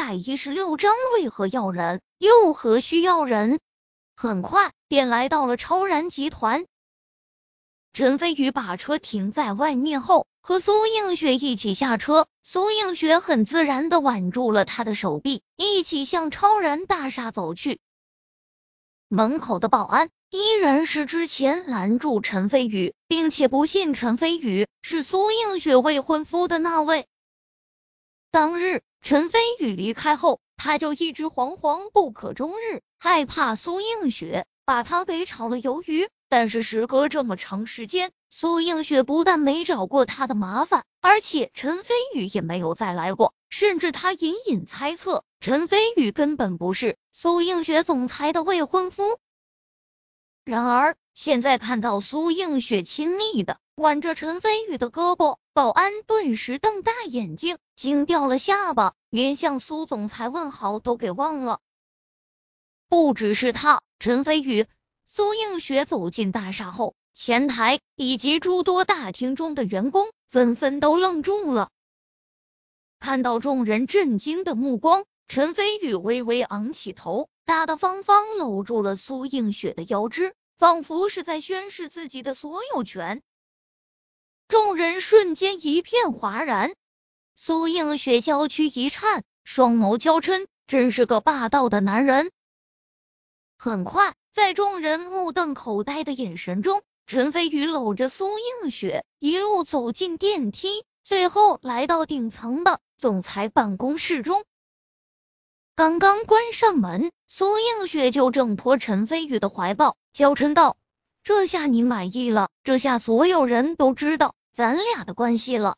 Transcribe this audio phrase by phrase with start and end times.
[0.00, 2.00] 百一十六章，为何要人？
[2.18, 3.58] 又何须要人？
[4.14, 6.66] 很快便来到了超然集团。
[7.92, 12.28] 陈飞宇把车停在外面后，和苏映雪一起下车。
[12.44, 17.80] 苏映雪很自然的挽住了他的手臂，一起向超然大厦走去。
[19.08, 27.08] 门口的保安依然是之前拦住陈飞宇，并且不信陈飞宇是苏映雪未婚夫的那位。
[28.30, 36.08] 当日陈飞宇离开后，他就一直惶惶不可终日，害怕苏映雪把他给炒了鱿鱼。
[36.30, 49.18] 但是时隔这么长时间，苏映雪不但没找过他的麻烦，而且陈飞宇也没有再来过，甚至他隐隐猜测陈飞宇根本不是苏映雪总裁的未婚夫。
[50.44, 61.58] 然而现在看到苏映雪亲密的挽着陈飞宇的胳膊，保安顿时瞪大眼睛，惊掉了下巴，连向苏总裁问好都给忘了。
[62.88, 64.68] 不只是他，陈飞宇。
[65.04, 71.70] 苏映雪走进大厦后，前台以及诸多大厅中的员工纷纷都愣住了。
[73.00, 83.22] 看到众人震惊的目光，陈飞宇微微昂起头，大大方方搂住了苏映雪的腰肢，仿佛是在宣示自己的所有权。
[84.48, 86.74] 众人瞬间一片哗然。
[87.34, 92.32] 苏映雪娇躯一颤，双眸娇嗔，真是个霸道的男人。
[93.58, 94.14] 很快。
[94.30, 104.44] 在众人目瞪口呆的眼神中，陈飞宇搂着苏映雪一路走进电梯，最后来到顶层的总裁办公室中。
[105.74, 110.76] 刚刚关上门，苏映雪就挣脱陈飞宇的怀抱，娇嗔道
[111.24, 112.48] ：“这下你满意了？
[112.62, 115.76] 这下所有人都知道咱俩的关系了。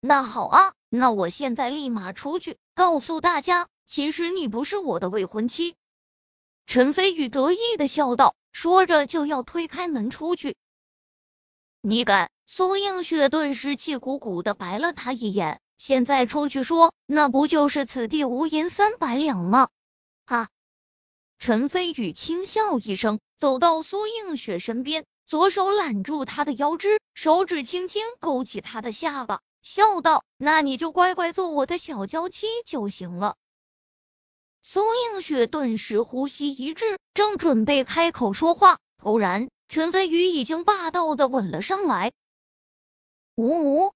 [0.00, 5.74] 那好啊，那我现在立马出去告诉大家，其实你不是我的未婚妻。”
[6.68, 10.54] 陈飞宇得意的笑道，说着就要推开门出去。
[11.80, 12.30] 你敢？
[12.46, 15.60] 苏映雪顿时气鼓鼓的白了他一眼。
[15.76, 19.68] 现在出去说，那不就是此地无银三百两吗？
[20.26, 20.48] 哈！
[21.40, 33.36] 陈飞宇轻笑一声，走到苏映雪身边，左手揽住她的腰肢，手指轻轻勾起她的下巴，笑道：“那你就乖乖做我的小娇妻就行了。”
[34.64, 42.12] 苏映雪顿时呼吸一滞，正准备开口说话，突然陈飞宇已经霸道的吻了上来。
[43.34, 43.92] 呜呜！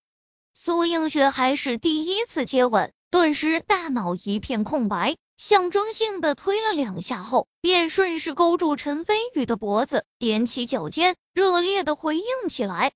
[0.52, 12.92] 苏映雪还是第一次接吻，顿时大脑一片空白，象征性的推了两下后，便顺势勾住陈飞宇的脖子，踮起脚尖，热烈的回应起来。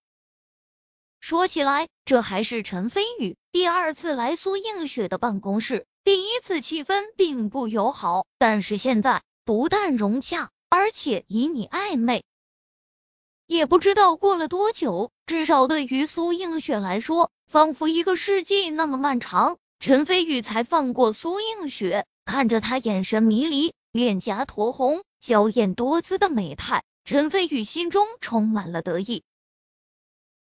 [1.19, 5.87] 说起来，这还是陈飞宇第二次来苏映雪的办公室。
[6.05, 12.23] 第一次气氛并不友好，但是现在不但融洽，而且旖旎暧昧。
[13.49, 19.59] 也不知道过了多久，至少对于苏映雪来说，仿佛一个世纪那么漫长。
[19.81, 29.22] 陈飞宇才放过苏映雪，看着他眼神迷离、脸颊酡红、娇艳多姿的美态，陈飞宇心中充满了得意。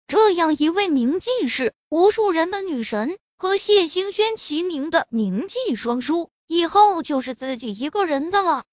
[0.06, 3.18] 这样一位名妓是无数人的女神。
[3.38, 8.64] 和谢兴轩齐名的名妓双姝，以后就是自己一个人的了。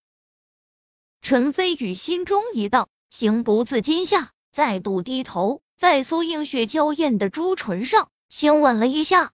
[1.21, 9.33] 陈飞宇心中一荡，情不自禁下，再度低头，在苏映雪娇艳的朱唇上亲吻了一下。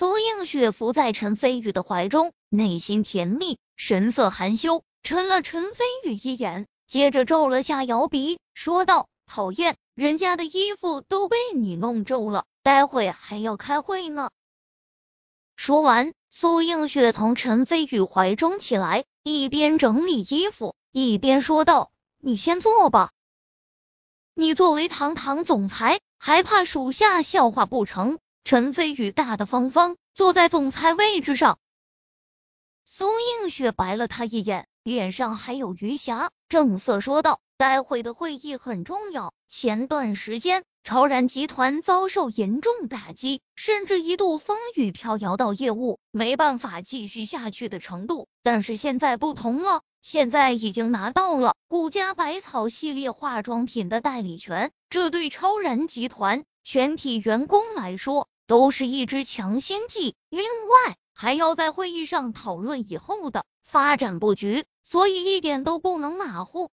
[0.00, 14.30] 苏映雪伏在陈飞宇的怀中，内心甜蜜，神色含羞，嗔了陈飞宇一眼，接着皱了下摇鼻，说道：“讨厌，人家的衣服都被你弄皱了。”待会还要开会呢。
[15.54, 23.10] 说完，苏映雪从陈飞宇怀中起来，一边整理衣服，一边说道：“你先坐吧。
[24.32, 31.58] 你作为堂堂总裁，还怕属下笑话不成？”陈飞宇大大方方坐在总裁位置上。
[32.84, 39.32] 苏映雪白了他一眼，脸上还有余霞，正色说道：“待会的会议很重要。
[39.48, 48.28] 前段时间。”超然集团遭受严重打击，甚至一度风雨飘摇到业务没办法继续下去的程度。
[48.42, 60.14] 但是现在不同了，现在已经拿到了顾家百草系列化妆品的代理权，这对超然集团全体员工来说都是一支强心剂。
[60.28, 66.70] 另外，还要在会议上讨论以后的发展布局，所以一点都不能马虎。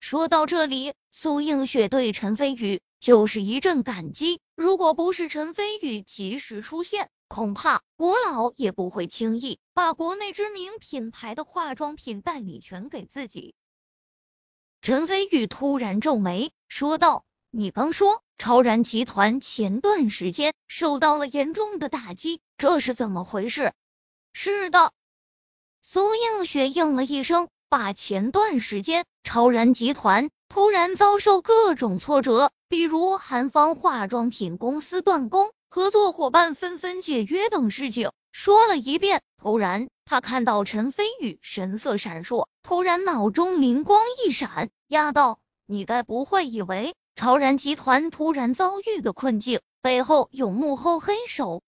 [0.00, 4.40] 说到这里，苏映雪对陈飞宇就是一阵感激。
[4.56, 13.54] 如果不是陈飞宇及时出现，恐怕国老也不会轻易把国内知名品牌的化妆品代理权给自己。
[14.82, 23.72] 陈飞宇突然皱眉说道：“你刚说超然集团前段时间受到了严重的打击，这是怎么回事？”
[24.34, 24.90] 是的，
[25.80, 32.50] 苏映雪应了一声，把前段时间超然集团突然遭受各种挫折。
[32.68, 39.22] 比如韩方化妆品公司断供、合作伙伴纷纷解约等事情说了一遍。
[39.40, 51.62] 突然，他看到陈飞宇神色闪烁，突然脑中灵光一闪，压道：“你该不会以为超然集团突然遭遇的困境背后有幕后黑手？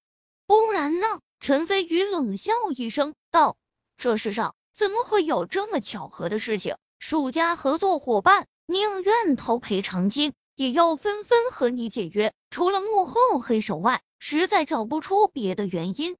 [0.48, 1.06] 不然呢？”
[1.38, 3.56] 陈飞宇冷笑一声道
[3.96, 6.74] ：“这世上怎么会有这么巧合的事情？
[6.98, 16.16] 数家合作伙伴宁愿投赔偿金。”也要纷纷和你解约，除了幕后黑手外，实在找不出别的原因。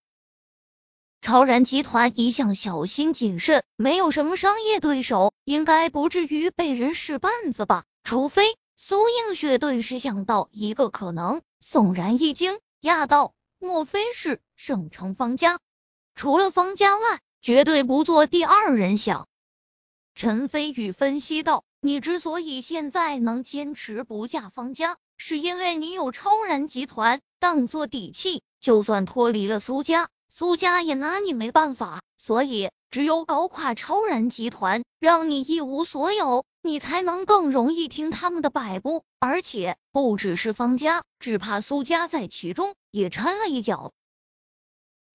[1.22, 7.82] 超然集团一向小心谨慎，没有什么商业对手，应该不至于被人使绊子吧？
[8.04, 15.58] 除非苏映雪顿时想到一个可能，悚然一惊，讶道：“莫非是省城方家？
[16.14, 19.26] 除了方家外，绝对不做第二人想。”
[20.14, 21.64] 陈飞宇分析道。
[21.80, 32.02] 你之所以现在能坚持不嫁方家，是因为你有超然集团当做底气，就算脱离了苏家，苏家也拿你没办法。
[32.18, 39.02] 所以，只有搞垮超然集团，让你一无所有，你才能更容易听他们的摆布。
[39.18, 43.90] 而且，不只是方家，只怕苏家在其中也掺了一脚。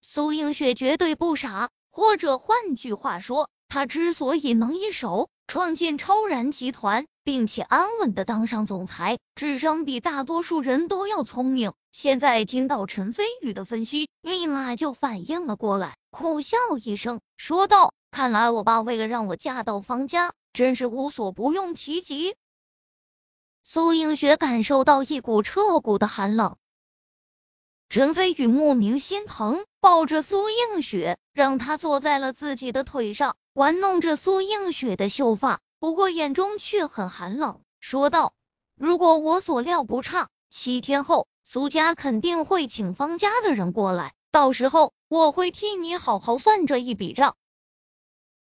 [0.02, 5.30] 苏映雪绝对不傻，或者换句话说，她之所以能一手。
[5.48, 11.72] 创建超然集团，并且安稳的当上总裁，智商比大多数人都要聪明。
[11.92, 22.36] 现在听到陈飞宇的分析，立马就反应了过来，苦笑一声，说道：“看来我爸为了让我嫁到方家，真是无所不用其极。”
[23.64, 26.56] 苏映雪感受到一股彻骨的寒冷。
[27.90, 33.36] 陈飞宇莫名心疼，抱着苏映雪，让她坐在了自己的腿上。
[33.54, 38.34] 玩弄着苏映雪的秀发，不过眼中却很寒冷，说道
[38.78, 47.36] ：“如果我所料不差，七天后苏家肯定会请方家的人过来，到时候我会替你好好算这一笔账。”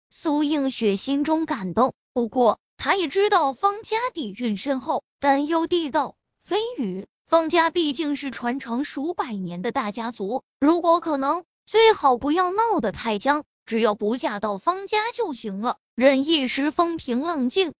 [0.10, 15.78] 苏映雪心中感动，不过她也知道方家底蕴深厚，担忧地道：“飞宇，方家毕竟是传承数百年的大家族，如果可能，最好不要闹得太僵。”只要不嫁到方家就行了。
[15.94, 17.76] 忍一时风平浪静。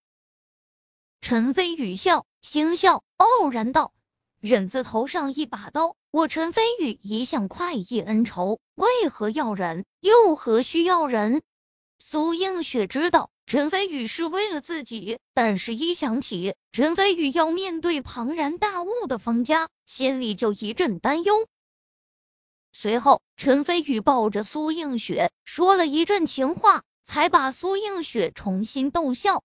[1.22, 3.94] 陈飞宇笑，轻笑，傲然道
[4.40, 9.84] ：“忍字头上一把刀，我陈飞宇一向快意恩仇，为何要忍？
[10.00, 11.42] 又何须要忍？”
[12.00, 21.48] 苏映雪知道陈飞宇是为了自己，但是一想起陈飞宇要面对庞然大物的方家，心里就一阵担忧。
[22.72, 29.44] 随后，陈飞宇抱着苏映雪说了一阵情话，才把苏映雪重新逗笑。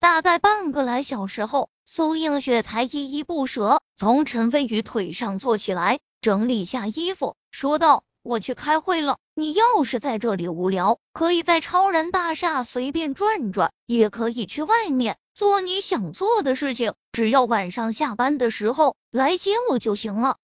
[0.00, 9.18] 大概半个来小时后，苏映雪才依依不舍从陈飞宇腿上坐起来，整理下衣服，说道：“我去开会了。
[9.34, 16.94] 你要是在这里无聊，可以在超然大厦随便转转，也可以去外面做你想做的事情。
[17.12, 20.38] 只要晚上下班的时候来接我就行了。”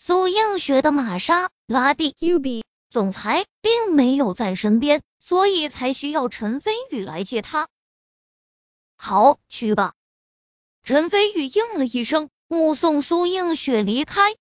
[0.00, 7.66] 苏映雪的玛莎拉蒂 UB 总裁并没有在身边，所以才需要陈飞宇来接他。
[9.02, 9.94] 好，去吧。
[10.84, 14.36] 陈飞宇应了一声，目送苏映雪离开。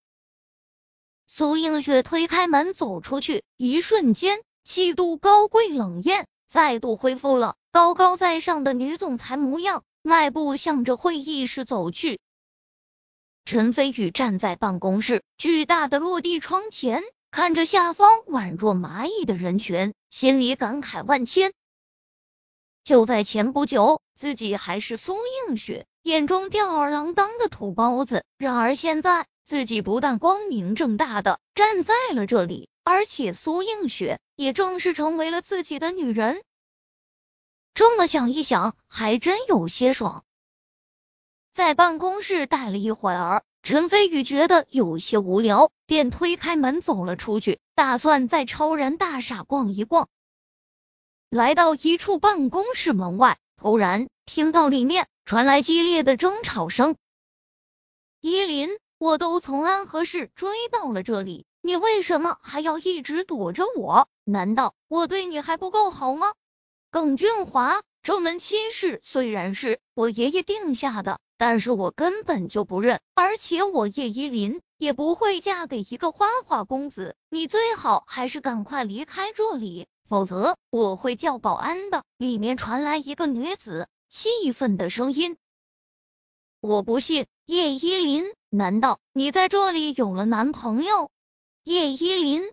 [1.25, 12.19] 苏映雪推开门走出去，一瞬间气度高贵冷艳，再度恢复了高高在上的女总裁模样，迈步向着会议室走去。
[13.45, 17.01] 陈飞宇站在办公室巨大的落地窗前，
[17.31, 21.53] 看着下方宛若蚂蚁的人群，心里感慨万千。
[22.89, 25.15] 就在前不久，自己还是苏
[25.47, 36.41] 映雪眼中吊儿郎当的土包子，然而现在自己不但光明正大的站在了这里，而且苏映雪也正式成为了自己的女人。
[37.75, 40.23] 这么想一想，还真有些爽。
[41.53, 50.09] 在办公室待了一会儿，陈飞宇觉得有些无聊，便推开门走了出去，打算在超然大厦逛一逛。
[51.29, 56.95] 来到一处办公室门外，突然听到里面传来激烈的争吵声。
[58.19, 64.09] 依林，我都从安和市追到了这里，你为什么还要一直躲着我？
[64.23, 66.33] 难道我对你还不够好吗？
[66.89, 77.15] 耿俊华，这门亲事虽然是我爷爷定下的，但是我根本就不认，而且我叶依林也不会嫁给一个花花公子。
[77.29, 82.03] 你最好还是赶快离开这里，否则我会叫保安的。
[82.17, 85.37] 里面传来一个女子气愤的声音。
[86.59, 91.11] 我不信，叶依林，难道你在这里有了男朋友？
[91.63, 92.51] 叶依林，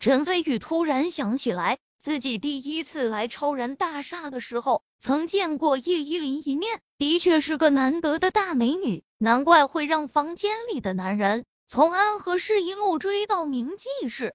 [0.00, 1.78] 陈飞宇突然想起来。
[2.00, 14.34] 自己第一次来超然大厦的时候，曾见过叶依林一面，的确是个难得的大美女，难怪会让房间里的男人从安和市一路追到明记市。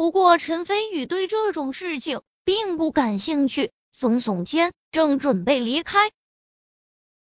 [0.00, 6.10] 不过陈飞宇对这种事情并不感兴趣，耸耸肩，正准备离开，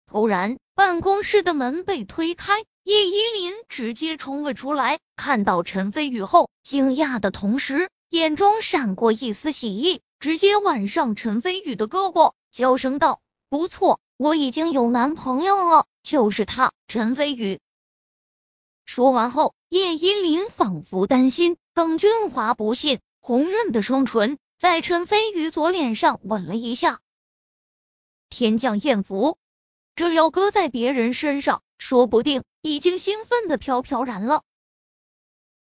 [0.06, 7.90] 突然办公室的门被推开，叶依林直接冲了出来，看到陈飞宇后，惊讶的同时。
[8.08, 17.60] 眼中闪过一丝喜意，直接挽上陈飞宇的胳膊，娇声道：“不错，我已经有男朋友了，就是他，陈飞宇。”
[18.84, 27.00] 说完后，叶依林仿佛担心耿俊华不信，红润的双唇在陈飞宇左脸上吻了一下。
[28.28, 29.38] 天降艳福，
[29.94, 34.42] 这要搁在别人身上，说不定已经兴奋的飘飘然了。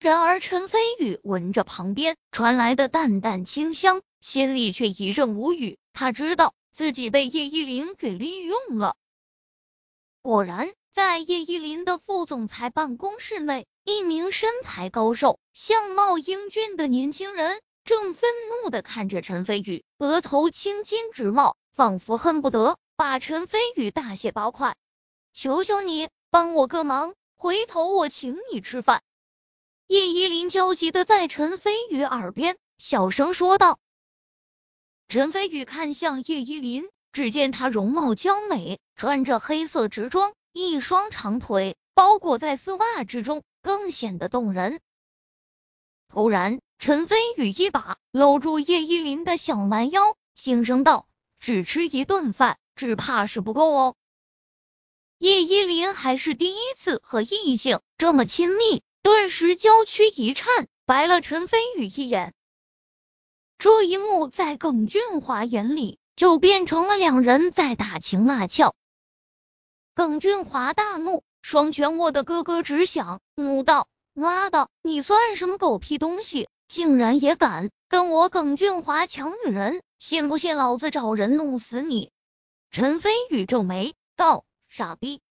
[0.00, 5.78] 然而，陈飞宇闻着旁边传来的淡淡清香，心里却一阵无语。
[5.92, 8.97] 他知道自己被叶依林给利用了。
[10.21, 18.31] 果然，在叶依林的副总裁办公室内，一名身材高瘦、相貌英俊的年轻人正愤
[18.63, 24.77] 怒的看着陈飞宇，额头青筋直冒，仿佛恨不得把陈飞宇大卸八块。
[25.33, 29.03] 求求你帮我个忙，回头我请你吃饭。
[29.89, 33.81] 叶依林焦急的在陈飞宇耳边小声说道。
[35.09, 44.80] 陈飞宇看向叶依林，只见她容貌娇美，穿着黑色直装，一双长腿包裹在丝袜之中，更显得动人。
[46.08, 51.08] 突然，陈飞宇一把搂住叶依林的小蛮腰，轻声道
[51.40, 53.96] ：“只吃一顿饭，只怕是不够哦。”
[55.18, 58.82] 叶依林还是第一次和异性这么亲密。
[59.02, 62.32] 顿时娇躯一颤，白了陈飞宇一眼。
[63.58, 68.73] 这一幕在耿俊华眼里，就变成了两人在打情骂俏。
[69.95, 79.83] 耿俊华大怒，双拳握得咯咯直响，怒道：“妈的，你算什么狗屁东西，竟然也敢跟我耿俊华抢女人？
[80.01, 82.11] 信不信老子找人弄死你？”
[82.73, 85.23] 陈飞宇皱眉道：“傻逼，